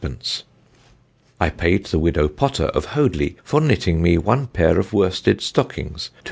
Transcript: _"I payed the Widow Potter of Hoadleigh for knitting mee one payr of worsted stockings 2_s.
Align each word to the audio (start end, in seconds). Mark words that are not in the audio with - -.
_"I 1.39 1.51
payed 1.51 1.85
the 1.85 1.99
Widow 1.99 2.27
Potter 2.27 2.69
of 2.73 2.85
Hoadleigh 2.87 3.35
for 3.43 3.61
knitting 3.61 4.01
mee 4.01 4.17
one 4.17 4.47
payr 4.47 4.79
of 4.79 4.93
worsted 4.93 5.41
stockings 5.41 6.09
2_s. 6.09 6.17